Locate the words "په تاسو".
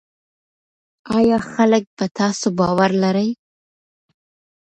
1.97-2.45